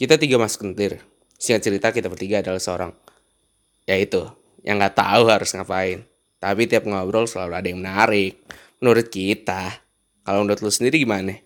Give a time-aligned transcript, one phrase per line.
[0.00, 0.96] Kita tiga mas kentir.
[1.36, 2.88] Singkat cerita kita bertiga adalah seorang.
[3.84, 4.24] Ya itu,
[4.64, 6.08] yang nggak tahu harus ngapain.
[6.40, 8.40] Tapi tiap ngobrol selalu ada yang menarik.
[8.80, 9.68] Menurut kita.
[10.24, 11.36] Kalau menurut lu sendiri gimana?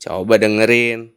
[0.00, 1.12] Coba dengerin.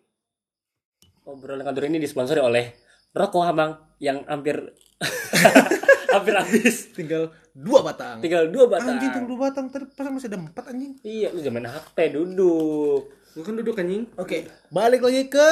[1.23, 2.75] Obrolan kantor ini disponsori oleh
[3.15, 4.75] rokok abang yang hampir
[6.19, 6.91] hampir habis.
[6.91, 8.19] Tinggal dua batang.
[8.19, 8.99] Tinggal dua batang.
[8.99, 9.71] Anjing tinggal dua batang.
[9.71, 10.99] Tadi pas masih ada empat anjing.
[10.99, 13.07] Iya, lu jangan HP duduk.
[13.07, 14.03] Lu kan duduk anjing.
[14.19, 15.47] Oke, balik lagi ke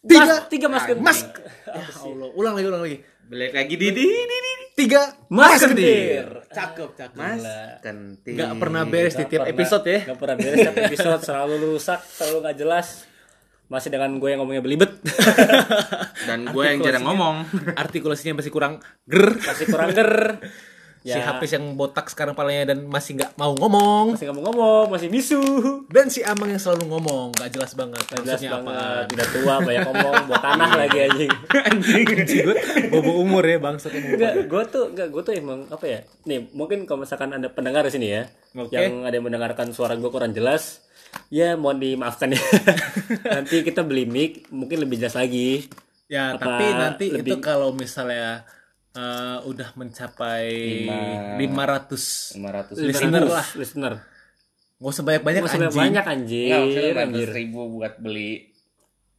[0.00, 1.04] Tiga, tiga mas kentir.
[1.04, 1.18] Mas.
[1.20, 2.98] Ya Allah, ulang lagi, ulang lagi.
[3.30, 4.52] Balik lagi di di di di.
[4.74, 6.24] Tiga Mas kentir.
[6.24, 6.26] kentir.
[6.56, 7.18] Cakep, cakep.
[7.20, 7.44] Mas
[7.84, 8.34] kentir.
[8.40, 10.00] Gak pernah beres di tiap episode ya.
[10.08, 12.86] Gak pernah beres tiap episode selalu rusak, selalu gak jelas.
[13.70, 14.98] Masih dengan gue yang ngomongnya belibet.
[16.28, 17.46] Dan gue yang jarang ngomong.
[17.78, 19.36] Artikulasinya masih kurang ger.
[19.36, 20.10] Masih kurang ger.
[21.00, 24.12] Si Ya, Hafiz yang botak sekarang palanya dan masih nggak mau ngomong.
[24.12, 25.40] masih ngomong ngomong, masih bisu.
[25.88, 28.04] Dan si Amang yang selalu ngomong, nggak jelas banget.
[28.06, 29.08] Jelas Maksudnya banget, apa?
[29.08, 31.32] tidak tua, banyak ngomong, buat tanah lagi anjing.
[31.50, 32.54] Anjing gue
[32.90, 36.00] bobo umur ya bangsa Enggak, gue tuh enggak gue tuh emang apa ya?
[36.22, 38.76] Nih, mungkin kalau misalkan ada pendengar di sini ya, Oke.
[38.76, 40.84] yang ada yang mendengarkan suara gue kurang jelas,
[41.28, 42.44] ya mohon dimaafkan ya.
[43.34, 45.64] Nanti kita beli mic mungkin lebih jelas lagi.
[46.06, 48.44] Ya, Apa tapi nanti lebih- itu kalau misalnya
[48.92, 50.48] eh, udah mencapai
[51.38, 51.64] Lima.
[51.86, 53.46] 500 500 Listener lah.
[53.54, 53.94] listener.
[54.80, 55.76] Nggak usah banyak-banyak anjing.
[55.76, 56.46] banyak anjir.
[56.48, 57.28] Enggak, maksudnya anjir.
[57.30, 58.32] 500 ribu buat beli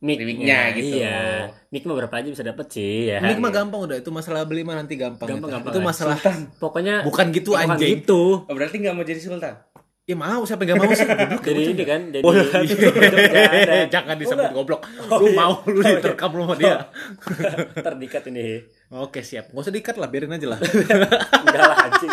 [0.01, 0.97] Mic Mic-nya gitu.
[0.97, 1.53] Iya.
[1.69, 3.21] Mic mah berapa aja bisa dapet sih ya.
[3.21, 5.29] Ini mah gampang udah, itu masalah beli mah nanti gampang.
[5.29, 5.55] Gampang, itu.
[5.61, 6.17] gampang itu masalah
[6.57, 8.01] Pokoknya bukan gitu bukan anjing.
[8.01, 8.21] gitu.
[8.49, 9.61] Oh berarti nggak mau jadi sultan?
[10.09, 11.05] Ya mau, siapa yang gak mau sih?
[11.13, 11.45] Goblok.
[11.45, 13.85] Jadi ini kan jadi Oh, ada.
[13.85, 14.81] Jangan disebut goblok.
[15.13, 15.37] Oh, lu iya.
[15.37, 16.89] mau lu diterkam lu sama dia.
[17.77, 18.65] terdikat ini.
[18.89, 19.53] Oke, siap.
[19.53, 20.59] Gak usah dikat lah, biarin aja lah.
[21.45, 22.11] Enggak lah anjing.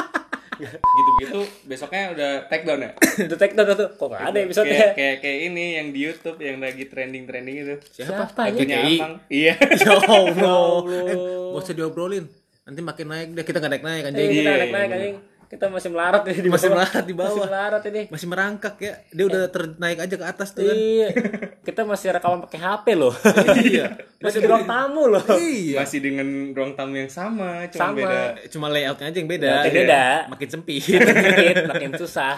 [0.58, 2.90] Gitu-gitu besoknya udah take down ya?
[3.24, 3.88] Itu take down tuh.
[3.96, 7.74] Kok enggak ada episode kayak, kayak kayak ini yang di YouTube yang lagi trending-trending itu.
[7.88, 8.36] Siapa?
[8.36, 8.96] Lagunya KKI.
[9.00, 9.14] Amang.
[9.32, 9.54] Iya.
[9.56, 10.76] ya Allah.
[11.08, 11.16] Eh,
[11.56, 12.28] gak usah diobrolin.
[12.68, 14.28] Nanti makin naik deh, kita gak naik-naik anjing.
[14.28, 15.16] Anjing kita Iya, naik naik anjing.
[15.48, 16.76] Kita masih melarat nih di Masih bawah.
[16.84, 17.28] melarat di bawah.
[17.32, 18.02] Masih melarat ini.
[18.12, 18.94] Masih merangkak ya.
[19.08, 20.76] Dia udah ternaik aja ke atas tuh kan.
[20.76, 21.08] Iya.
[21.66, 23.14] Kita masih rekaman pakai HP loh.
[23.56, 23.86] Iya.
[24.24, 25.24] masih di ruang tamu loh.
[25.24, 25.80] Iya.
[25.80, 27.96] Masih dengan ruang tamu yang sama, cuma Sama.
[27.96, 28.20] beda.
[28.52, 29.52] Cuma layoutnya aja yang beda.
[29.64, 29.72] Iya.
[29.72, 30.04] beda.
[30.36, 30.84] Makin sempit.
[30.84, 32.36] Makin, makin susah.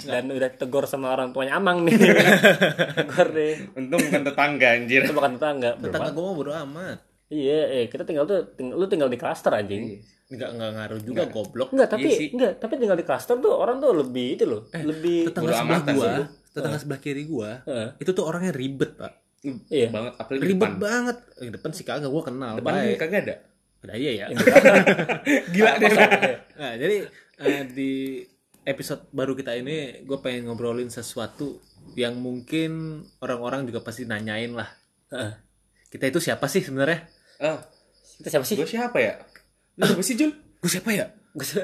[0.00, 1.96] Dan udah tegur sama orang tuanya Amang nih.
[2.92, 3.56] tegur deh.
[3.72, 5.00] Untung bukan tetangga anjir.
[5.08, 5.80] Itu bukan tetangga.
[5.80, 6.98] Tetangga gue mah bodo amat.
[7.30, 10.02] Iya, eh kita tinggal tuh ting- lu tinggal di klaster anjing.
[10.26, 11.70] Enggak enggak ngaruh juga goblok.
[11.70, 14.66] Enggak, tapi Iya enggak, tapi tinggal di klaster tuh orang tuh lebih itu loh.
[14.72, 16.24] lebih Tetangga sebelah amatan gua, sih.
[16.50, 17.88] tetangga sebelah kiri gua, Heeh.
[17.98, 19.12] itu tuh orangnya ribet, Pak.
[19.68, 19.88] Iya.
[19.88, 20.72] Banget apalagi Ribet depan.
[20.76, 21.16] banget.
[21.38, 22.54] Eh, depan sih kagak gua kenal.
[22.58, 22.96] Depan baik.
[22.98, 23.34] kagak ada.
[23.80, 24.26] Udah iya ya.
[25.54, 25.90] Gila deh.
[26.54, 26.96] Nah, jadi
[27.38, 27.92] eh, di
[28.62, 31.58] episode baru kita ini gue pengen ngobrolin sesuatu
[31.94, 34.68] yang mungkin orang-orang juga pasti nanyain lah.
[35.08, 35.32] Heeh.
[35.88, 37.08] Kita itu siapa sih sebenarnya?
[37.40, 37.58] Ah,
[38.20, 38.56] Itu siapa sih?
[38.60, 39.16] gue siapa ya?
[39.80, 40.30] Lu siapa sih Jul?
[40.60, 41.08] Gue siapa ya?
[41.32, 41.56] Gue sih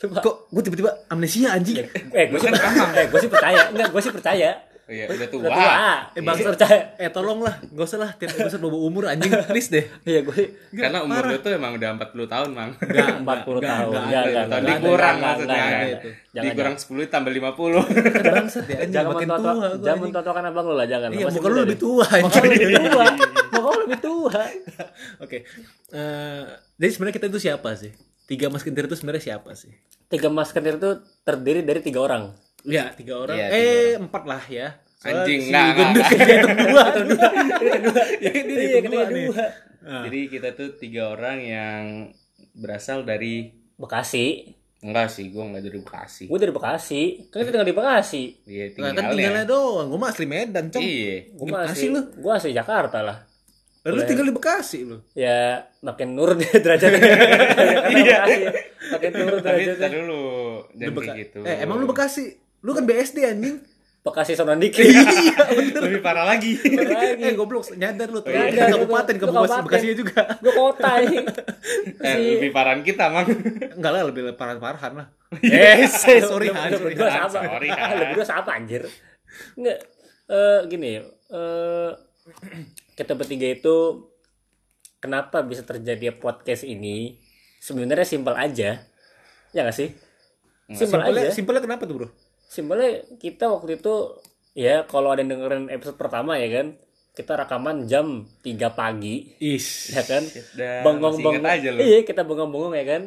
[0.00, 0.24] lupa.
[0.24, 1.76] Kok gue tiba-tiba amnesia anjing?
[2.10, 3.68] Eh, gue sih eh, gue sih percaya.
[3.68, 4.50] Enggak, gue sih percaya.
[4.90, 5.40] Iya, udah tua.
[5.40, 5.72] Udah tua.
[6.12, 6.78] Eh bang percaya.
[6.98, 9.86] Eh tolong lah, gak usah lah tiap episode bawa umur anjing, please deh.
[10.02, 12.70] Iya, gue Karena umur lu tuh emang udah 40 tahun, Mang.
[12.76, 13.92] Enggak, 40 tahun.
[13.94, 15.54] enggak, Enggak, enggak, dikurang maksudnya.
[15.54, 15.86] enggak, enggak, enggak.
[15.94, 16.08] itu.
[16.30, 17.46] Jangan, Dikurang 10 tambah 50.
[18.10, 21.08] Kan bangsat ya anjing, jangan makin tua jangan mentotokan abang lu lah, jangan.
[21.10, 22.60] Iya, muka lu lebih tua Muka lu anjing.
[22.60, 23.04] lebih tua.
[23.50, 24.40] Muka lu lebih tua.
[25.24, 25.38] Oke.
[25.90, 26.42] Eh,
[26.76, 27.92] jadi sebenarnya kita itu siapa sih?
[28.26, 29.70] Tiga mas kentir itu sebenarnya siapa sih?
[30.06, 30.90] Tiga mas kentir itu
[31.22, 32.30] terdiri dari tiga orang.
[32.62, 33.34] Ya, tiga orang.
[33.34, 34.68] Iya, tiga eh, empat lah ya.
[34.94, 37.26] Soalnya Anjing, si enggak, enggak, gendut dia kedua, kedua.
[38.20, 39.26] Ya, Iya, ketiga kedua nih.
[39.26, 39.44] dua.
[39.80, 41.82] Nah, Jadi kita tuh tiga orang yang
[42.52, 44.52] berasal dari Bekasi.
[44.78, 46.24] enggak sih, gue enggak dari Bekasi.
[46.24, 47.02] Gue dari Bekasi.
[47.28, 48.22] Kan kita tinggal di Bekasi.
[48.44, 49.44] Iya, Nah, kan tinggalnya.
[49.46, 49.86] doang.
[49.88, 50.80] Gue mah asli Medan, Cong.
[50.80, 51.16] Iya.
[51.30, 52.00] Gue Bekasi asli, lu?
[52.14, 53.18] gue asli Jakarta lah.
[53.80, 55.00] Lalu lu tinggal di Bekasi lu.
[55.14, 55.38] Ya
[55.80, 57.00] makin nurun deh derajatnya.
[57.90, 58.18] Iya.
[58.90, 59.80] Makin nurun Tapi derajatnya.
[59.80, 60.24] tar dulu,
[60.66, 61.38] Lu jangan kayak gitu.
[61.42, 62.24] Eh, emang lu Bekasi?
[62.60, 63.56] Lu kan BSD anjing.
[64.00, 64.80] Bekasi sono dikit.
[65.84, 66.56] lebih parah lagi.
[66.56, 67.20] lagi.
[67.20, 68.32] Eh, goblok, nyadar lu tuh.
[68.32, 69.64] Nyadar, kabupaten, lu kabupaten kabupaten.
[69.68, 70.20] Bekasinya juga.
[70.40, 71.16] Gue kota ini.
[72.00, 73.28] eh, lebih parahan kita, Mang.
[73.76, 75.06] Enggak lah, lebih parah-parahan lah.
[75.44, 77.44] Eh, sorry, lu, Han, lu sorry, Han, sama.
[77.44, 77.88] sorry, Han.
[77.92, 78.88] Lu berdua sama anjir.
[79.60, 79.78] Enggak.
[80.32, 81.90] Eh gini, eh
[82.96, 83.76] kita bertiga itu
[84.96, 87.20] kenapa bisa terjadi podcast ini?
[87.60, 88.80] Sebenarnya simpel aja.
[89.52, 89.92] Ya gak sih?
[90.72, 91.28] Simpel aja.
[91.28, 92.08] simpelnya kenapa tuh, Bro?
[92.50, 94.18] Simpelnya kita waktu itu
[94.58, 96.74] ya kalau ada yang dengerin episode pertama ya kan,
[97.14, 99.94] kita rekaman jam 3 pagi, Is.
[99.94, 100.26] ya kan?
[100.82, 101.46] Bengong-bengong.
[101.46, 101.78] aja lu.
[101.78, 103.02] Iya, kita bengong-bengong ya kan.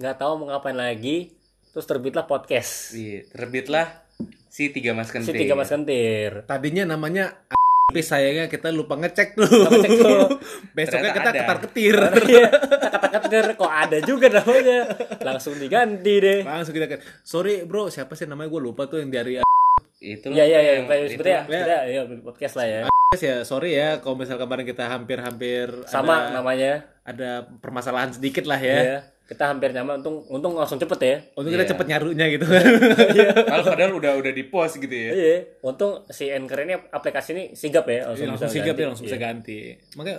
[0.00, 1.36] Nggak tahu mau ngapain lagi.
[1.76, 2.96] Terus terbitlah podcast.
[2.96, 4.08] Iya, terbitlah
[4.48, 5.36] si tiga mas Si kentir.
[5.36, 6.48] tiga mas kentir.
[6.48, 7.44] Tadinya namanya
[7.88, 9.48] Tapi sayangnya kita lupa ngecek tuh.
[9.48, 10.28] ngecek tuh.
[10.76, 11.40] Besoknya Ternyata kita ada.
[11.40, 11.96] ketar ketir.
[12.28, 12.46] Iya,
[12.84, 13.26] kata-kata
[13.56, 14.78] kok ada juga namanya.
[15.24, 16.40] Langsung diganti deh.
[16.44, 17.00] Langsung kita.
[17.24, 19.40] Sorry bro, siapa sih namanya gue lupa tuh yang dari
[19.98, 21.44] Itu Iya iya iya, yang- kayak itu sebenarnya lah.
[21.48, 22.80] sebenarnya ya podcast lah ya.
[23.16, 23.36] ya.
[23.48, 26.72] Sorry ya kalau misal kemarin kita hampir-hampir Sama ada, namanya.
[27.08, 28.78] ada permasalahan sedikit lah ya.
[28.84, 28.98] Ya.
[29.28, 31.16] Kita hampir nyama untung untung langsung cepet ya.
[31.34, 31.70] Untuk kita Iya.
[31.70, 32.64] cepet nyarunya gitu kan.
[33.52, 35.12] Kalau padahal udah udah di post gitu ya.
[35.12, 38.80] Iya, untung si Anchor ini aplikasi ini sigap ya, langsung, Iya, langsung bisa sigap ganti.
[38.80, 39.22] ya langsung bisa Iya.
[39.22, 39.58] ganti.
[39.94, 40.18] Makanya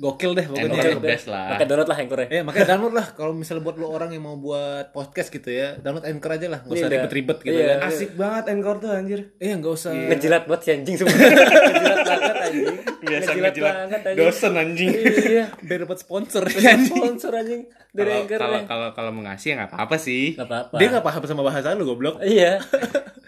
[0.00, 0.96] gokil deh Anchor pokoknya.
[0.96, 1.52] the best lah.
[1.52, 4.34] Pakai download lah Anchor Ya makanya download lah kalau misalnya buat lo orang yang mau
[4.34, 7.76] buat podcast gitu ya, download Anchor aja lah, nggak usah Iya, ribet-ribet gitu iya.
[7.76, 7.92] kan.
[7.92, 9.20] Asik banget Anchor tuh anjir.
[9.36, 9.92] Iya nggak usah.
[9.92, 11.28] Ngejilat buat si anjing sebenarnya.
[11.60, 12.66] ngejilat banget anjing.
[13.00, 14.18] Biasa ngejilat ngejilat banget anjing.
[14.24, 14.90] dosen anjing.
[14.90, 15.44] Iya.
[15.60, 16.42] Biar dapat sponsor.
[16.90, 17.62] Sponsor anjing
[17.92, 18.38] dari Kalau Anchor.
[18.40, 20.32] kalau kalau kalau mau ngasih ya nggak apa-apa sih.
[20.32, 20.76] Nggak apa-apa.
[20.80, 22.24] Dia nggak paham sama bahasa lu goblok.
[22.24, 22.64] Iya.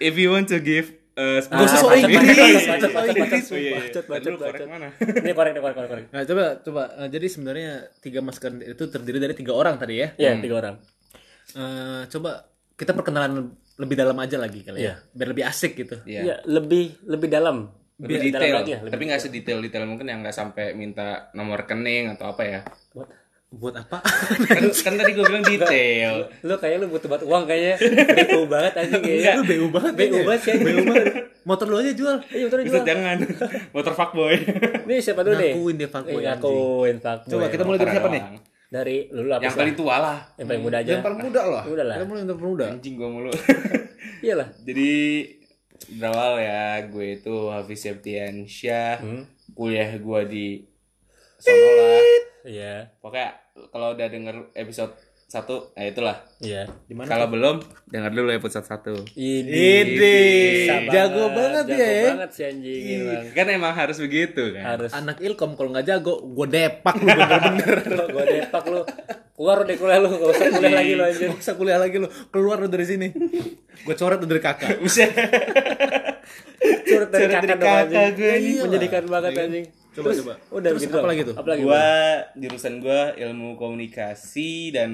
[0.01, 2.19] If you want to give uh, Gak usah so Inggris.
[2.19, 2.37] bacot,
[2.67, 4.01] bacot, bacot, bacot, iya, iya.
[4.03, 4.89] bacot, bacot, mana?
[4.97, 6.05] Ini korek, korek, korek, korek.
[6.09, 10.09] Nah coba coba Eh, jadi sebenarnya tiga masker itu terdiri dari tiga orang tadi ya.
[10.15, 10.75] Iya, tiga orang.
[11.53, 12.31] Eh, coba
[12.73, 13.33] kita perkenalan
[13.75, 14.95] lebih dalam aja lagi kali Iya.
[15.01, 15.97] ya, biar lebih asik gitu.
[16.05, 16.21] Iya.
[16.23, 17.57] Iya, lebih lebih dalam.
[18.03, 21.63] Lebih dalam detail, lagi ya, lebih tapi nggak sedetail-detail mungkin yang nggak sampai minta nomor
[21.63, 22.61] rekening atau apa ya.
[22.91, 23.22] Buat-
[23.53, 24.01] Buat apa?
[24.49, 26.25] kan, kan tadi gue bilang detail.
[26.41, 27.75] Lu kayaknya lu butuh banget uang kayaknya.
[28.25, 29.33] BU banget anjing kayaknya.
[29.37, 29.93] lu BU banget.
[29.93, 30.55] BU banget sih.
[30.57, 31.07] BU banget.
[31.43, 32.17] Motor lu aja jual.
[32.29, 32.89] Iya, betul Bisa juga.
[32.89, 33.17] jangan
[33.71, 34.35] motor fuckboy.
[34.89, 35.53] Nih siapa dulu nih?
[35.53, 37.31] Ngakuin dia fuckboy, Eh, Ngakuin fuckboy.
[37.31, 38.23] Coba kita mulai dari siapa nih?
[38.73, 40.19] Dari lu apa Yang paling tua lah.
[40.41, 40.91] Yang paling muda aja.
[40.91, 41.63] Yang paling muda lah.
[41.69, 42.67] Kita mulai yang paling muda.
[42.73, 43.33] Anjing gue mulu.
[44.25, 44.49] Iyalah.
[44.65, 44.91] Jadi
[45.93, 48.93] berawal ya gue itu Hafiz Septiansyah.
[49.03, 49.23] Hmm.
[49.53, 50.47] Kuliah gue di
[51.43, 52.03] sono lah.
[52.47, 52.75] Iya.
[53.03, 53.31] Pokoknya
[53.75, 54.95] kalau udah denger episode
[55.33, 56.17] satu, ya itulah.
[56.45, 56.69] Iya.
[57.09, 58.95] Kalau belum, denger dulu episode satu.
[59.17, 61.89] Bisa jago banget jago ya.
[61.89, 62.05] ya.
[62.13, 63.33] banget si anjing.
[63.33, 64.77] Kan emang harus begitu kan.
[64.77, 64.93] Harus.
[64.93, 67.81] Anak ilkom kalau nggak jago, gue depak lu bener-bener.
[68.13, 68.85] Gua depak lu.
[69.33, 71.29] Keluar deh kuliah lu, gak usah kuliah lagi lu anjir.
[71.33, 73.09] Gak usah kuliah lagi lu, keluar lu dari sini.
[73.89, 74.85] Gue coret lu dari kakak.
[76.87, 77.73] Curut dari Curut kakak dari kakak
[78.05, 78.13] anjing.
[78.21, 79.67] gue, Menjadikan banget anjing.
[79.93, 80.35] Coba, Terus, coba.
[80.51, 81.11] Udah Terus begitu apa doang.
[81.11, 81.35] lagi tuh?
[81.37, 81.63] Apa lagi?
[81.63, 81.85] gua
[82.35, 84.91] jurusan gua ilmu komunikasi dan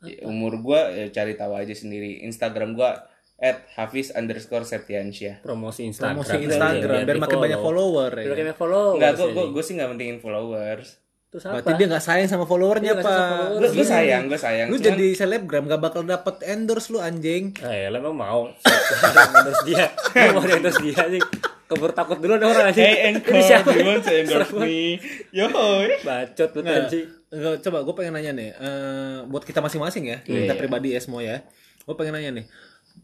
[0.00, 2.22] ya, umur gua ya cari tahu aja sendiri.
[2.22, 5.42] Instagram gua at hafiz underscore septiansyah.
[5.42, 6.22] promosi Instagram.
[6.22, 8.22] Promosi Instagram biar makin banyak follower ya.
[8.22, 8.94] Biar makin banyak follower.
[8.98, 10.88] Enggak, gua, gua, gua sih nggak pentingin followers.
[11.28, 11.60] Terus apa?
[11.60, 13.60] Berarti dia gak sayang sama followernya, nggak Pak.
[13.60, 14.72] gua sayang, gua sayang.
[14.72, 17.52] Lu Cuman- jadi selebgram gak bakal dapet endorse lu anjing.
[17.60, 18.48] Ah ya lah emang mau.
[19.36, 19.92] Endorse dia.
[20.24, 21.26] Lu mau endorse dia anjing.
[21.68, 22.80] Keburu takut dulu ada orang anjing.
[22.80, 23.68] Hey Anchor, Ini siapa?
[23.70, 24.96] you want to endorse me?
[25.30, 25.52] Yo,
[26.00, 27.06] Bacot lu anjing.
[27.28, 31.20] nggak, coba gue pengen nanya nih, eh, buat kita masing-masing ya, kita pribadi ya semua
[31.20, 31.44] ya.
[31.84, 32.46] Gue pengen nanya nih,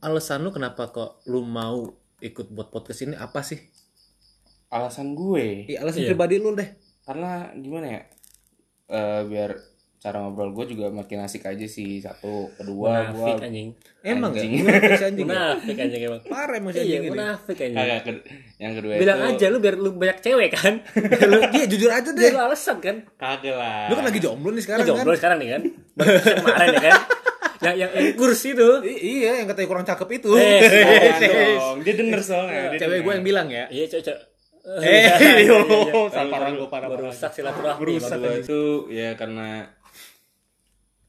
[0.00, 3.60] alasan lu kenapa kok lu mau ikut buat podcast ini apa sih?
[4.66, 6.10] alasan gue Iya, alasan Iya.
[6.10, 6.66] pribadi lu deh.
[7.04, 8.00] karena gimana ya?
[8.86, 9.60] Eh, biar
[10.04, 13.72] cara ngobrol gue juga makin asik aja sih satu kedua gue anjing.
[14.02, 14.52] Emang Anjing.
[14.52, 14.60] ya?
[14.60, 15.24] Munafik anjing?
[15.24, 16.20] Munafik anjing emang.
[16.22, 17.08] Parah emang Iya, anjing ini.
[17.08, 17.78] munafik anjing.
[17.78, 18.24] Kagak, ke-
[18.58, 20.74] yang kedua Bilang itu aja lu biar lu banyak cewek kan.
[21.24, 22.30] Lu, iya jujur aja Biar deh.
[22.30, 22.96] lu alasan kan.
[23.14, 25.16] kagak lah Lu kan lagi jomblo nih Lu sekarang jomblo kan?
[25.16, 25.62] sekarang nih kan.
[25.96, 27.00] Kemarin ya kan.
[27.56, 28.68] Yang yang, yang kursi itu.
[28.84, 30.30] I- iya, yang katanya kurang cakep itu.
[30.36, 30.60] Eh,
[31.56, 33.64] dong dia denger soalnya dia Cewek gue yang bilang ya.
[33.66, 34.18] Iya, cocok.
[34.80, 35.00] Eh,
[35.48, 35.56] yo,
[36.08, 36.88] Terlalu- parah gue parah.
[36.90, 37.80] Merusak silaturahmi.
[37.80, 39.64] Merusak itu ya karena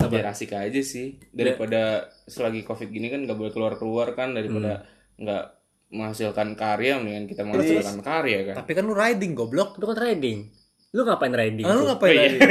[0.07, 1.81] biar asik aja sih daripada
[2.24, 4.85] selagi covid gini kan nggak boleh keluar keluar kan daripada
[5.15, 5.43] nggak
[5.88, 9.75] menghasilkan karya mendingan kita menghasilkan karya kan Tapi kan lu riding goblok.
[9.75, 10.50] Itu kan riding.
[10.91, 11.62] Lu ngapain riding?
[11.62, 12.24] Ah, lu ngapain iya.
[12.25, 12.41] riding?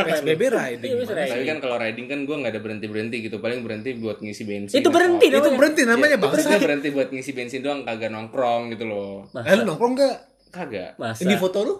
[0.00, 0.90] PSBB riding.
[1.04, 4.42] Tapi kan kalau riding kan gue nggak ada berhenti berhenti gitu paling berhenti buat ngisi
[4.42, 6.30] bensin Itu berhenti atau- Itu berhenti namanya Ya, bang.
[6.32, 10.16] terus gue berhenti buat ngisi bensin doang kagak nongkrong gitu loh Eh lu nongkrong gak?
[10.48, 11.22] kagak Masa?
[11.22, 11.74] Ini foto lu?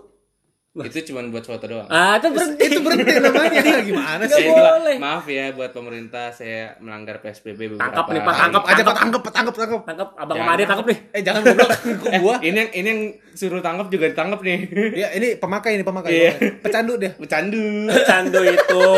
[0.83, 2.63] Itu cuma buat foto doang Ah, itu berhenti.
[2.67, 3.61] Itu berhenti namanya.
[3.83, 4.41] Gimana Nggak sih?
[4.41, 4.97] Saya itulah, boleh.
[4.97, 8.41] maaf ya buat pemerintah saya melanggar PSBB beberapa Tangkap nih, Pak, tangkap.
[8.41, 8.95] Tangkap aja, Pak.
[8.95, 9.33] Tangkap, Pak.
[9.33, 9.81] tangkap, tangkap.
[9.85, 10.43] Tangkap abang Jangan.
[10.43, 10.99] sama Ade tangkap nih.
[11.11, 11.69] Eh jangan goblok.
[12.01, 12.35] Kok Eh, gua?
[12.41, 13.01] ini yang ini yang
[13.33, 14.59] suruh tangkap juga ditangkap nih.
[14.95, 16.11] Ya ini pemakai ini pemakai.
[16.11, 16.31] Iya.
[16.59, 17.11] Pecandu dia.
[17.15, 17.63] Bercandu.
[18.05, 18.81] Candu itu.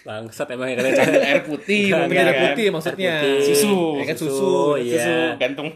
[0.00, 2.34] Bangsat emang ya kalian Bercandu air putih mungkin kan.
[2.48, 3.14] putih maksudnya.
[3.20, 3.36] putih.
[3.44, 3.76] Susu.
[4.00, 4.32] Ya kan susu.
[4.32, 4.96] Susu, iya.
[4.96, 5.68] Susu gantung.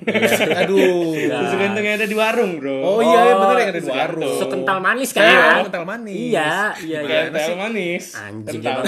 [0.65, 1.13] Aduh.
[1.13, 2.77] Susu gantung yang ada di warung, Bro.
[2.81, 4.25] Oh iya, iya bener yang ada di warung.
[4.27, 5.57] Susu kental manis Iya, kan?
[5.69, 6.17] kental manis.
[6.17, 7.21] Iya, iya, iya.
[7.29, 8.05] Teh manis.
[8.17, 8.81] Anjing Kental.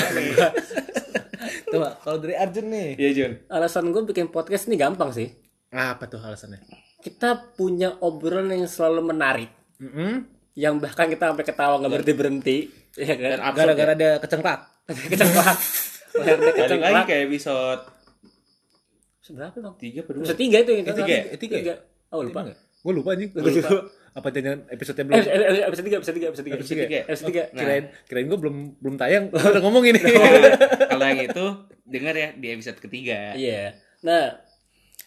[1.67, 2.89] Coba kalau dari Arjun nih.
[2.97, 3.33] Iya, Jun.
[3.47, 5.29] Alasan gue bikin podcast ini gampang sih.
[5.69, 6.63] Apa tuh alasannya?
[6.99, 9.51] Kita punya obrolan yang selalu menarik.
[9.77, 10.25] Mm-mm.
[10.57, 12.57] Yang bahkan kita sampai ketawa nggak berhenti berhenti.
[12.97, 13.53] Iya kan?
[13.53, 14.61] Gara-gara ada kecengklak.
[14.87, 15.57] Kecengklak.
[16.17, 17.83] Balik lagi kayak episode
[19.21, 19.75] Seberapa bang?
[19.75, 20.19] 3 apa 2?
[20.23, 21.19] Episode tiga itu yang kita tiga
[21.59, 21.75] tiga?
[22.15, 22.47] Oh lupa.
[22.87, 23.31] Gue lupa anjing.
[23.35, 23.91] Gue Lupa.
[24.17, 25.19] Apa jangan episode Eh, belum?
[25.19, 27.01] eh, eh, episode tiga, episode tiga, episode tiga, Episode tiga.
[27.05, 27.43] episode tiga.
[27.43, 27.59] Nah.
[27.59, 29.25] Kirain kirain gue belum belum tayang.
[29.29, 30.01] Udah ngomong ini.
[30.95, 31.45] Kalau yang itu
[31.83, 33.35] dengar ya di episode ketiga.
[33.35, 33.75] Iya.
[34.07, 34.39] Nah,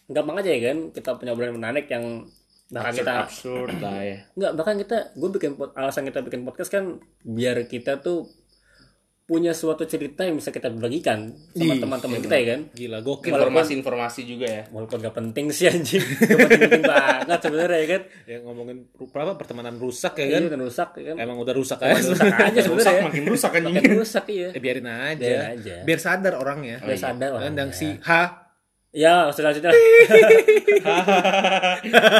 [0.06, 2.28] gampang aja ya kan kita punya obrolan menarik yang
[2.68, 4.16] bahkan kita absurd lah ya.
[4.36, 6.84] Enggak, bahkan kita gue bikin alasan kita bikin podcast kan
[7.24, 8.28] biar kita tuh
[9.30, 12.60] punya suatu cerita yang bisa kita bagikan sama teman-teman kita ya kan.
[12.74, 13.30] Gila gokil.
[13.30, 14.62] Informasi-informasi juga ya.
[14.74, 16.02] Walaupun gak penting sih anjing.
[16.50, 18.02] Penting banget sebenarnya ya kan.
[18.26, 20.42] Ya ngomongin apa pertemanan rusak ya Iya kan?
[20.50, 21.16] udah rusak ya kan.
[21.22, 22.10] Emang udah rusak Emang aja.
[22.10, 23.02] rusak aja sebenarnya Rusak ya.
[23.06, 23.74] makin rusak anjing.
[23.78, 24.48] Makin rusak iya.
[24.50, 25.22] Eh, biarin aja.
[25.22, 25.74] Biarin aja.
[25.86, 26.76] Biar sadar orangnya.
[26.82, 27.40] Biar sadar lah.
[27.46, 27.78] Dan ya.
[27.78, 28.10] si H
[28.90, 29.70] Ya, selanjutnya.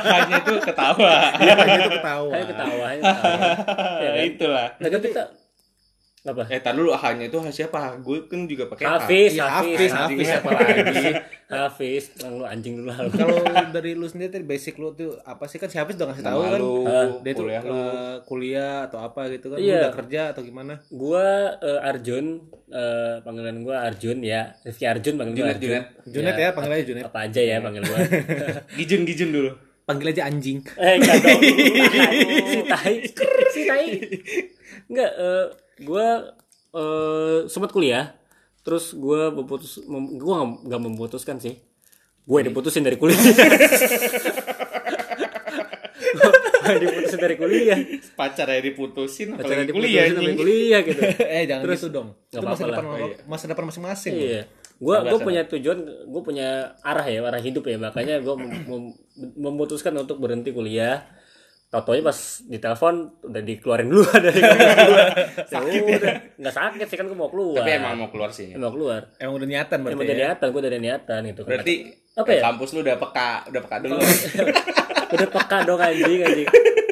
[0.07, 1.13] Hanya itu ketawa.
[1.43, 2.31] Iya, itu ketawa.
[2.31, 3.49] Ayo ketawa, ayo ketawa.
[4.07, 4.23] Ya kan?
[4.23, 4.67] Itulah.
[4.79, 5.23] Nah, kan kita
[6.23, 6.45] apa?
[6.47, 7.97] Eh, tar dulu hanya itu siapa?
[7.99, 8.85] Gue kan juga pakai.
[8.85, 10.27] Hafiz, Iya, Hafiz, Hafiz, Hafiz, Hafiz.
[10.27, 11.13] siapa lagi?
[11.49, 13.09] Hafiz, lu anjing dulu lu.
[13.11, 13.37] Kalau
[13.71, 16.41] dari lu sendiri tadi basic lu tuh apa sih kan si Hafiz udah ngasih tahu
[16.45, 16.59] kan?
[16.59, 16.75] lu,
[17.19, 17.73] Dia tuh kuliah lu.
[17.73, 19.57] eh, kuliah atau apa gitu kan?
[19.57, 19.81] Lu Iya.
[19.81, 20.75] udah kerja atau gimana?
[20.89, 22.27] Gua eh, Arjun,
[22.69, 24.43] eh, panggilan gua Arjun ya.
[24.61, 25.71] Rifki Arjun panggil gua Junet, Arjun.
[25.71, 25.85] Junet.
[26.07, 27.05] Junet ya, panggil aja Junet.
[27.07, 27.99] Apa aja ya panggil gua.
[28.79, 29.51] Gijun Gijun dulu.
[29.83, 30.61] Panggil aja anjing.
[30.77, 31.41] eh enggak dong.
[32.53, 32.95] si tai.
[33.51, 33.87] Si tai.
[34.87, 35.47] Enggak eh
[35.81, 36.37] gua
[36.71, 38.15] eh sempat kuliah.
[38.61, 41.57] Terus gua memutus mem, gua nggak- memutuskan sih.
[42.21, 43.19] Gue diputusin dari kuliah.
[46.61, 47.79] Gue diputusin dari kuliah.
[48.15, 51.01] Pacar ya diputusin Pacaran apalagi kuliah diputusin sampai kuliah gitu.
[51.35, 52.09] eh jangan Terus- gitu dong.
[52.31, 52.93] Nggak Itu masa apa-apa depan lah.
[52.95, 53.17] Oh, iya.
[53.27, 54.13] masa depan masing-masing.
[54.15, 54.43] Iya.
[54.81, 56.49] Gue gue punya tujuan, gue punya
[56.81, 57.77] arah ya, arah hidup ya.
[57.77, 58.95] Makanya gue mem- mem-
[59.35, 61.03] memutuskan untuk berhenti kuliah.
[61.71, 62.19] Tau-taunya pas
[62.51, 62.95] ditelepon
[63.31, 64.43] udah dikeluarin dulu dari
[65.47, 66.15] sakit ya?
[66.35, 67.63] Nggak sakit sih kan gue mau keluar.
[67.63, 68.51] Tapi emang mau keluar sih.
[68.51, 69.15] Emang mau keluar.
[69.23, 69.95] Emang udah niatan berarti.
[69.95, 70.23] Emang udah ya?
[70.27, 71.41] niatan, gue udah ada niatan gitu.
[71.47, 71.75] Berarti
[72.19, 72.43] Apa ya?
[72.43, 74.03] kampus lu udah peka, udah peka dulu.
[75.15, 76.49] udah peka dong anjing anjing.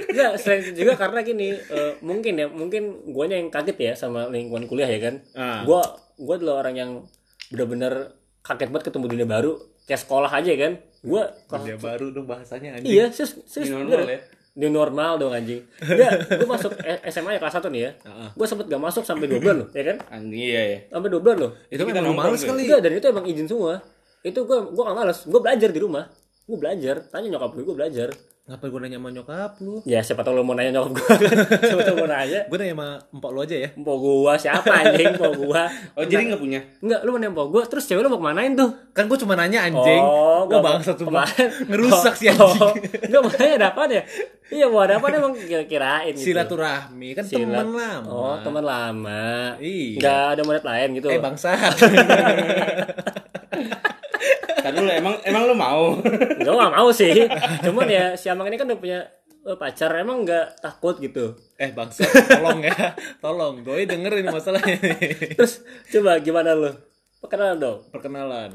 [0.08, 4.30] Enggak, selain itu juga karena gini, eh, mungkin ya, mungkin guanya yang kaget ya sama
[4.30, 5.14] lingkungan kuliah ya kan.
[5.34, 5.66] Ah.
[5.66, 5.82] Gua
[6.14, 6.90] gua adalah orang yang
[7.50, 8.14] benar-benar
[8.46, 9.58] kaget banget ketemu dunia baru,
[9.90, 10.72] kayak sekolah aja kan.
[11.02, 11.34] Gua
[11.66, 12.94] Dia baru dong bahasanya anjing.
[12.94, 14.22] iya, serius, serius New normal ya?
[14.58, 15.62] New normal dong anjing.
[15.78, 16.74] Enggak, gua masuk
[17.06, 17.90] SMA ya kelas 1 nih ya.
[18.02, 18.28] Heeh.
[18.34, 19.96] Gua sempet gak masuk sampai 2 bulan loh, ya kan?
[20.10, 20.78] Anjing iya ya.
[20.90, 21.52] Sampai 2 bulan loh.
[21.70, 22.48] Itu Kita nongkrong males tuh.
[22.50, 22.60] kali.
[22.66, 23.74] Enggak, dan itu emang izin semua.
[24.26, 26.04] Itu gua gua gak males, gua belajar di rumah.
[26.42, 28.08] Gua belajar, tanya nyokap gue, gua belajar.
[28.48, 29.74] Ngapain gue nanya sama nyokap lu?
[29.84, 31.18] Ya siapa tahu lo mau nanya nyokap gua kan.
[31.68, 32.40] siapa tahu mau nanya.
[32.48, 33.68] Gue nanya sama empok lu aja ya.
[33.70, 35.62] Empok gua siapa anjing empok gua?
[35.92, 36.58] Oh, jadi nggak punya?
[36.80, 38.70] Enggak, lu mau nanya empok gua terus cewek lu mau kemanain tuh?
[38.90, 40.00] Kan gue cuma nanya anjing.
[40.00, 41.46] Oh, Gue nggak bangsa tuh kemarin.
[41.68, 42.58] Ngerusak si Oh, anjing.
[42.58, 42.72] oh.
[43.04, 44.02] Enggak mau nanya ada apaan ya?
[44.48, 46.24] Iya, mau ada apaan emang kira-kirain gitu.
[46.24, 47.88] Silaturahmi kan Silat- teman lama.
[48.08, 49.24] Oh, teman lama.
[49.60, 50.00] Iya.
[50.00, 51.06] Enggak ada murid lain gitu.
[51.12, 51.52] Eh bangsa.
[54.58, 55.96] Tadi dulu emang emang lu mau.
[56.38, 57.14] Enggak gak mau sih.
[57.62, 59.00] Cuman ya si Amang ini kan udah punya
[59.46, 61.38] eh, pacar emang nggak takut gitu.
[61.56, 62.94] eh bangsa, tolong ya.
[63.18, 65.14] Tolong, doi dengerin masalahnya nih.
[65.38, 66.70] Terus coba gimana lu?
[67.18, 67.78] Perkenalan dong.
[67.90, 68.50] Perkenalan.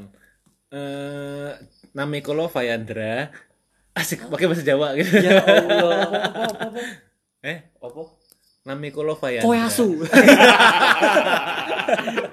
[0.68, 1.50] Eh
[1.92, 3.28] Namiko lo Fayandra.
[3.94, 5.22] Asik pakai bahasa Jawa gitu.
[5.22, 6.00] Ya Allah.
[6.02, 6.80] Apa, apa, apa.
[7.44, 8.02] Eh, Apa?
[8.64, 9.46] Namiko lo Fayandra.
[9.46, 10.02] Koyasu.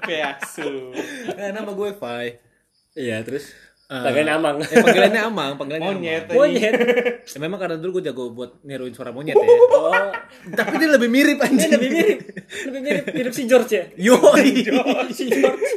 [0.01, 0.71] Peasu.
[1.35, 2.27] Eh, nama gue Fay.
[2.93, 3.51] Iya, terus
[3.91, 4.57] Eh, Panggilan Amang.
[4.63, 6.23] Eh, panggilannya Amang, panggilannya Monyet.
[6.31, 6.35] Amang.
[6.47, 6.73] Monyet.
[7.27, 9.43] Ya, memang karena dulu gue jago buat niruin suara monyet ya.
[9.75, 9.91] Oh,
[10.63, 11.75] Tapi dia lebih mirip anjing.
[11.75, 12.19] lebih mirip.
[12.71, 13.83] Lebih mirip mirip si George ya.
[13.99, 14.15] Yo,
[15.11, 15.67] si George.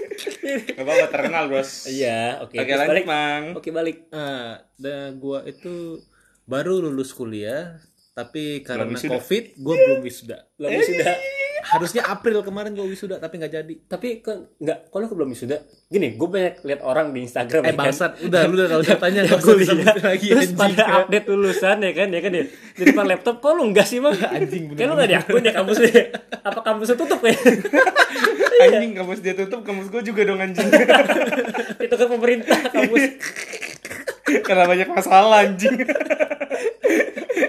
[0.46, 0.78] Mirip.
[0.78, 1.90] Gak apa-apa terkenal, Bros.
[1.90, 2.54] Iya, oke.
[2.54, 3.06] Oke, Terus lanjut, balik.
[3.10, 3.44] Mang.
[3.58, 3.96] Oke, balik.
[4.14, 5.98] Ah, dan gua itu
[6.46, 7.82] baru lulus kuliah,
[8.14, 10.46] tapi karena Belum covid gue belum wisuda.
[10.54, 11.10] Belum wisuda.
[11.64, 13.74] Harusnya April kemarin gue wisuda tapi nggak jadi.
[13.82, 15.56] Tapi kan enggak, kalau aku belum wisuda.
[15.84, 17.80] Gini, gue banyak lihat orang di Instagram Eh ya kan.
[17.80, 19.64] bangsat, udah lu udah tahu katanya Ya, nggak usah kuliah.
[19.64, 20.58] disebutin lagi Terus anjing.
[20.58, 22.44] pada update lulusan ya kan, ya kan ya.
[22.74, 24.12] Di depan laptop, kok lu enggak sih, Bang?
[24.14, 24.76] Anjing, bener-bener.
[24.76, 26.04] Kayak lu enggak diakui deh kampus deh.
[26.42, 27.34] Apa kampusnya tutup ya?
[28.64, 30.68] Anjing kampus dia tutup, kampus gue juga dong anjing.
[31.84, 33.02] Itu kan pemerintah kampus.
[34.40, 35.74] Karena banyak masalah anjing.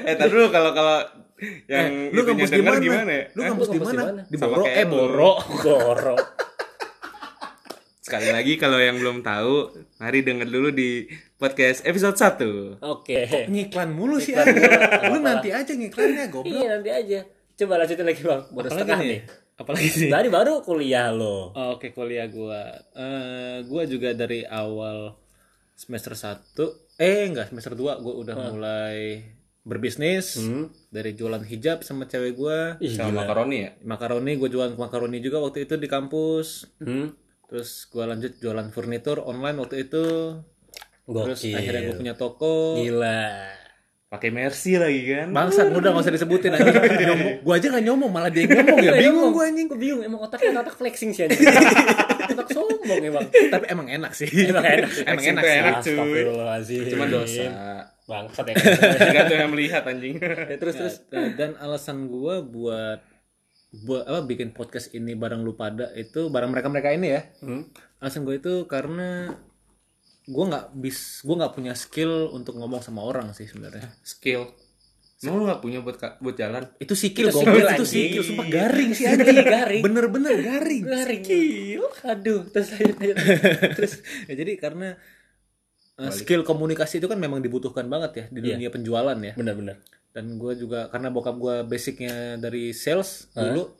[0.01, 0.97] eh, tar dulu kalau kalau
[1.71, 2.79] yang Eh, lu itunya kampus di mana?
[2.79, 3.23] gimana ya?
[3.31, 4.01] Lu kampus di mana?
[4.23, 4.63] Di Sama Boro.
[4.63, 4.87] kayak Eh.
[4.87, 5.31] Boro.
[5.59, 6.15] Goro.
[8.05, 9.55] Sekali lagi kalau yang belum tahu,
[9.97, 12.77] mari denger dulu di podcast episode 1.
[12.85, 13.49] Oke.
[13.49, 14.37] Ngiklan mulu sih.
[14.37, 15.09] Ngiklan mulu, ah.
[15.09, 16.53] Lu nanti aja ngiklannya goblok.
[16.53, 17.19] Iya, nanti aja.
[17.55, 18.45] Coba lanjutin lagi, Bang.
[18.53, 19.09] Baru Apalagi setengah nih?
[19.09, 19.21] nih.
[19.55, 20.09] Apalagi sih?
[20.11, 21.49] Tadi baru kuliah lo.
[21.49, 22.61] Oh, Oke kuliah gua.
[22.93, 25.17] Eh gua juga dari awal
[25.73, 26.55] semester 1
[26.95, 29.19] eh enggak semester 2 gua udah mulai
[29.65, 30.69] berbisnis Hmm.
[30.87, 32.77] dari jualan hijab sama cewek gua.
[32.77, 33.19] Ih, Sama gila.
[33.19, 33.69] makaroni ya?
[33.81, 36.69] Makaroni gua jualan makaroni juga waktu itu di kampus.
[36.77, 37.17] Hmm.
[37.45, 40.37] Terus gua lanjut jualan furnitur online waktu itu.
[41.03, 41.53] Terus Gokil.
[41.55, 42.77] akhirnya gua punya toko.
[42.77, 43.25] Gila.
[44.05, 46.71] pakai mercy lagi kan Bangsat, udah gak usah disebutin aja.
[47.43, 48.93] Gua aja gak nyomong, malah dia yang ngomong ya.
[49.01, 49.67] Bingung gua anjing.
[49.67, 51.41] Gue bingung, emang otaknya otak flexing sih anjing.
[52.31, 53.27] otak sombong emang.
[53.27, 54.29] Tapi emang enak sih.
[54.47, 54.89] Emang enak.
[55.03, 55.59] Emang enak tuh sih.
[55.59, 55.75] enak.
[55.75, 55.91] cuy.
[55.99, 56.81] Astagfirullahaladzim.
[56.87, 57.45] cuma dosa
[58.05, 58.55] Bangsat ya.
[59.25, 60.15] Tuh yang melihat anjing
[60.51, 60.95] Ya, terus terus.
[61.09, 63.01] Nah, dan alasan gua buat
[63.75, 67.67] buat apa bikin podcast ini bareng lu pada itu bareng mereka mereka ini ya Hmm?
[67.99, 69.35] alasan gue itu karena
[70.25, 74.47] gua nggak bis gua nggak punya skill untuk ngomong sama orang sih sebenarnya skill
[75.23, 76.69] Emang lu gak punya buat buat jalan?
[76.77, 79.81] itu skill Itu goblok skill, itu skill sumpah garing sih anjing garing.
[79.81, 81.23] bener-bener garing Garing.
[82.05, 83.17] Aduh, terus lanjut, lanjut.
[83.79, 83.93] terus
[84.27, 84.99] ya, jadi karena
[85.97, 88.55] uh, skill komunikasi itu kan memang dibutuhkan banget ya di Iya.
[88.55, 89.77] dunia penjualan ya benar-benar.
[90.11, 93.75] dan gue juga karena bokap gue basicnya dari sales dulu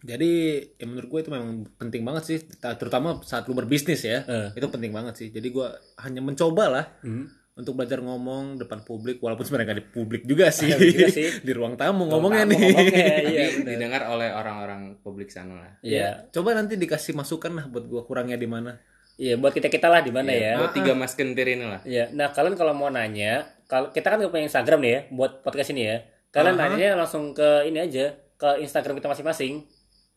[0.00, 0.30] jadi
[0.74, 4.48] ya menurut gue itu memang penting banget sih ta- terutama saat lu berbisnis ya Eh.
[4.54, 7.24] itu penting banget sih jadi gue hanya mencoba lah Hmm.
[7.54, 11.28] untuk belajar ngomong depan publik walaupun sebenarnya gak di publik juga sih, juga sih.
[11.46, 15.72] di ruang tamu ngomongnya Tamu nih ngomongnya, iya didengar oleh orang-orang publik sana lah.
[15.80, 16.28] Iya.
[16.30, 18.76] coba nanti dikasih masukan lah buat gue kurangnya di mana
[19.14, 20.58] Iya, buat kita-kita lah di mana ya.
[20.58, 21.80] Buat tiga mas gentir ini lah.
[21.86, 22.10] Iya.
[22.10, 25.82] Nah, kalian kalau mau nanya, kalau kita kan punya Instagram nih ya buat podcast ini
[25.86, 25.96] ya.
[26.34, 26.62] Kalian Aha.
[26.74, 29.64] nanya langsung ke ini aja, ke Instagram kita masing-masing.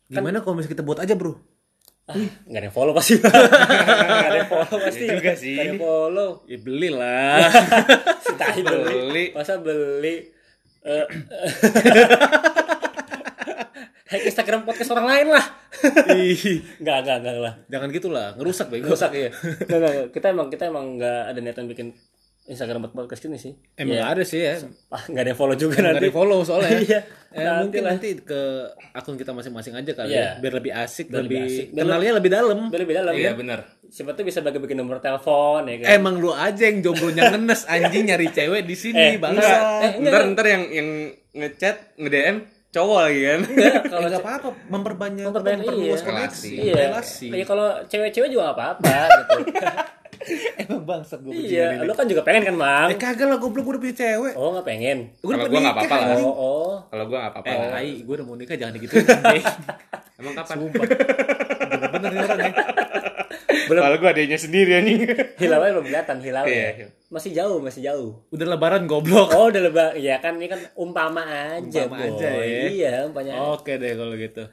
[0.07, 1.35] gimana kalau misalnya kita buat aja bro
[2.07, 3.19] Ah, nggak ada yang follow pasti.
[3.19, 5.03] Nggak ada yang follow pasti.
[5.03, 5.59] Iya juga sih.
[5.59, 6.29] Nggak ada yang follow.
[6.47, 7.35] ya belilah
[8.23, 8.87] Si tai beli.
[9.11, 9.25] Beli.
[9.35, 10.15] Masa beli
[10.87, 11.03] eh
[14.07, 15.45] hack Instagram podcast orang lain lah.
[16.13, 17.53] Ih, Enggak, enggak, enggak lah.
[17.67, 19.29] jangan gitulah ngerusak bego Rusak ya.
[19.29, 20.07] Enggak, enggak, enggak.
[20.11, 21.87] Kita emang kita emang enggak ada niatan bikin
[22.45, 23.51] Instagram buat podcast ini sih.
[23.75, 24.07] emang Iya.
[24.07, 24.55] ada sih ya
[24.87, 25.99] Ah, enggak ada yang follow juga Nggak nanti.
[26.01, 26.99] di follow soalnya Iya.
[27.27, 27.91] Eh, Nanti mungkin lah.
[27.91, 28.41] nanti ke
[28.93, 30.23] akun kita masing-masing aja kali Iya.
[30.23, 31.65] ya biar lebih asik Biar lebih lebih, asik.
[31.69, 33.11] Biar kenalnya lebih dalam Beda beda lah.
[33.11, 33.35] Iya kan?
[33.37, 33.59] benar.
[33.85, 35.87] Siapa tuh bisa bagi bikin nomor telepon ya kan.
[35.93, 39.59] emang lu aja yang jomblonya ngenes anjing nyari cewek di Eh, sini bangsa enggak.
[39.83, 40.89] Eh, Ntar ntar yang yang
[41.35, 42.35] ngechat nge-DM
[42.67, 43.39] cowok lagi kan.
[43.47, 46.07] Eh, kalau nggak apa-apa memperbanyak Memperbanyak, memperluas iya.
[46.07, 46.51] koneksi Relasi.
[46.59, 46.73] Iya.
[46.75, 49.39] relasi Iya kalau cewek-cewek juga apa-apa gitu.
[50.59, 52.91] emang bangsat gue iya, lu kan juga pengen kan, Mang?
[52.91, 54.97] eh kagak lah goblok gue udah punya cewek Oh, nggak pengen.
[55.23, 56.17] gue Kalau gua nggak apa-apa lah.
[56.19, 56.73] Oh, oh.
[56.91, 57.47] Kalau gua gak apa-apa.
[57.47, 57.81] eh lah.
[58.03, 58.93] gue udah mau nikah jangan gitu.
[60.19, 60.57] Emang kapan?
[60.67, 62.53] bener-bener nih orang ya
[63.67, 63.81] Belum.
[63.83, 64.99] Kalau gua adanya sendiri anjing.
[65.41, 66.49] Hilalnya belum kelihatan, hilalnya.
[66.49, 66.87] Iya, iya.
[67.07, 68.09] Masih jauh, masih jauh.
[68.29, 69.89] udah lebaran goblok Oh, udah lebah.
[69.95, 72.07] Ya kan ini kan umpama aja, Umpama boy.
[72.15, 72.59] aja ya.
[72.67, 73.33] Iya, umpamanya.
[73.51, 74.43] Oke deh kalau gitu.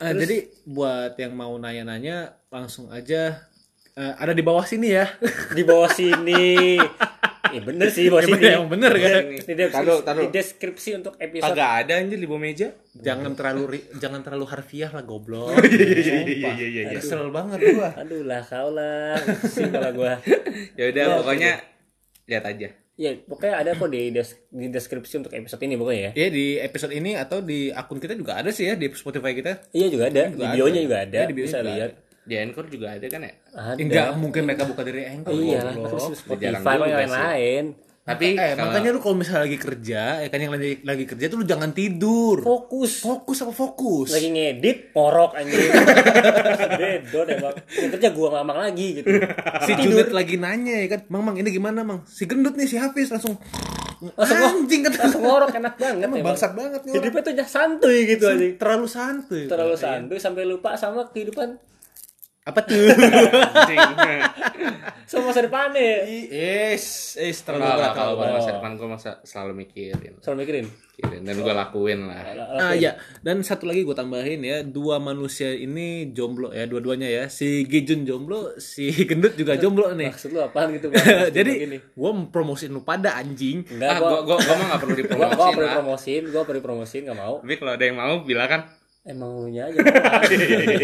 [0.00, 2.16] Eh, jadi buat yang mau nanya-nanya
[2.48, 3.44] langsung aja
[3.92, 5.06] eh, ada di bawah sini ya.
[5.50, 6.78] Di bawah sini.
[7.42, 8.46] Iya bener sih, di bawah Ya, sini.
[8.52, 9.22] emang bener kan?
[9.26, 10.20] Di deskripsi, Taruh, taruh.
[10.20, 12.68] di deskripsi untuk episode Kagak ada anjir di bawah meja.
[12.92, 15.56] jangan terlalu ri- jangan terlalu harfiah lah goblok.
[15.60, 16.82] Iya iya iya.
[16.94, 17.90] Kesel banget gua.
[17.96, 19.16] Aduh lah kau lah.
[19.50, 20.14] Kalau gua.
[20.78, 21.52] Ya udah pokoknya
[22.26, 22.68] lihat aja.
[22.94, 26.12] Ya, pokoknya ada kok di, des- di deskripsi untuk episode ini pokoknya ya.
[26.14, 29.64] Ya di episode ini atau di akun kita juga ada sih ya di Spotify kita.
[29.70, 30.84] Iya juga ada, videonya ada.
[30.84, 31.90] juga ada, Iya, di videonya bisa juga lihat.
[32.20, 33.32] Di Anchor juga ada kan ya?
[33.50, 33.80] Ada.
[33.80, 35.32] Enggak mungkin mereka buka dari Anchor.
[35.32, 35.88] Iya lah, goblok.
[35.90, 37.64] terus Spotify juga lain-lain.
[38.00, 41.24] Tapi eh, kalau- makanya lu kalau misalnya lagi kerja, ya kan yang lagi lagi kerja
[41.28, 42.42] tuh lu jangan tidur.
[42.42, 42.98] Fokus.
[42.98, 44.08] Fokus apa fokus?
[44.10, 45.70] Lagi ngedit, porok anjing.
[46.80, 47.54] Bedon emang.
[47.70, 49.06] Yang kerja gua mamang lagi gitu.
[49.62, 52.02] si Junet lagi nanya ya kan, Mang Mang ini gimana Mang?
[52.04, 53.36] Si gendut nih si Hafiz langsung
[54.00, 56.32] Langsung anjing kata Langsung ngorok enak banget Emang emang.
[56.32, 57.04] bangsat banget nih orang.
[57.04, 58.52] Hidupnya tuh santuy gitu anjing.
[58.56, 59.44] terlalu santuy.
[59.44, 61.60] Terlalu santuy sampai lupa sama kehidupan
[62.50, 62.84] Apa tuh?
[65.10, 66.06] sama masa depannya.
[66.30, 67.92] Yes, yes terlalu lah, berat.
[67.98, 68.34] kalau berat.
[68.38, 70.22] masa depan gue masa selalu mikirin.
[70.22, 70.66] Selalu mikirin.
[70.70, 72.22] Mikirin dan gue lakuin lah.
[72.62, 77.24] Ah ya, dan satu lagi gue tambahin ya, dua manusia ini jomblo ya, dua-duanya ya.
[77.26, 80.14] Si Gijun jomblo, si Gendut juga jomblo nih.
[80.14, 80.94] Maksud lu apaan gitu?
[81.36, 83.66] Jadi gue mempromosiin lu pada anjing.
[83.66, 85.74] enggak Ah, gua gue gue mah gak perlu dipromosin perlu lah.
[85.74, 87.34] promosiin, gua perlu promosiin enggak mau.
[87.42, 88.62] Tapi kalau ada yang mau bilang kan.
[89.10, 89.78] Emang lu nya aja.
[89.82, 90.22] Bang.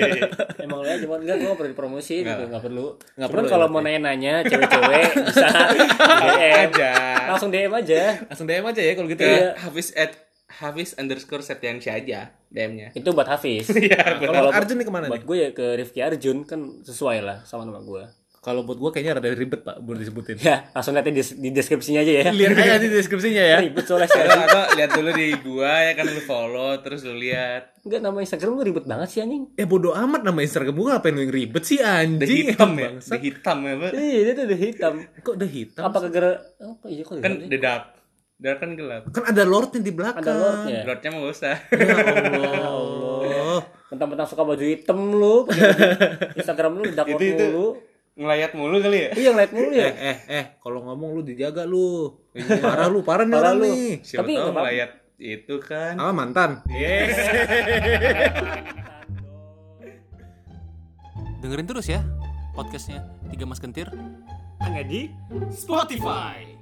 [0.67, 2.87] Emang lu aja cuman enggak gua perlu dipromosiin gitu, enggak perlu.
[3.15, 5.49] Nggak Cuman perlu kalau ya, mau nanya-nanya cewek-cewek bisa
[6.35, 6.93] DM Aja.
[7.31, 8.03] Langsung DM aja.
[8.27, 9.55] Langsung DM aja ya kalau gitu ya.
[9.55, 10.13] Hafiz at
[10.47, 12.95] Hafiz underscore Setiansyah aja DM-nya.
[12.95, 13.67] Itu buat Hafiz.
[13.75, 15.29] Iya, Kalau Arjun nih ke mana buat nih?
[15.29, 18.03] gue ya ke Rifki Arjun kan sesuai lah sama nama gue.
[18.47, 20.39] Kalau buat gue kayaknya rada ribet pak, boleh disebutin.
[20.39, 22.25] Ya, langsung lihat di, di deskripsinya aja ya.
[22.31, 23.59] Lihat aja di deskripsinya ya.
[23.59, 24.23] Ribet soalnya sih.
[24.23, 27.75] Atau, lihat dulu di gua ya kan lu follow terus lu lihat.
[27.83, 29.51] Enggak nama Instagram lu ribet banget sih anjing.
[29.53, 32.47] Eh bodo amat nama Instagram gue ngapain lu yang ribet sih The anjing?
[32.49, 33.11] hitam ya, Bangsat.
[33.11, 33.91] the hitam ya, Pak.
[33.93, 34.93] Iya, itu udah hitam.
[35.21, 35.83] Kok udah hitam?
[35.83, 37.85] Apa kegera apa iya kok Kan the dark.
[38.37, 39.03] Dark kan gelap.
[39.11, 40.21] Kan ada lordnya di belakang.
[40.21, 40.81] ada lordnya.
[40.85, 41.57] Lordnya mau gak usah.
[41.73, 43.61] Ya Allah.
[43.87, 45.47] Mentang-mentang suka baju hitam lu,
[46.35, 47.47] Instagram lu Itu- itu.
[47.49, 47.69] mulu.
[48.17, 49.11] Ngelayat mulu kali ya?
[49.13, 52.17] iya ngeliat mulu ya Eh, eh, eh, kalau ngomong lu dijaga lu.
[52.65, 53.65] Parah lu, parah nih orang lu.
[53.69, 54.01] nih.
[54.01, 55.95] Siapa Tapi tahu ngelayat itu kan.
[56.01, 56.65] Ah, mantan.
[61.41, 62.01] Dengerin terus ya
[62.53, 63.87] podcastnya Tiga Mas Kentir
[64.59, 65.13] hanya di
[65.53, 66.56] Spotify.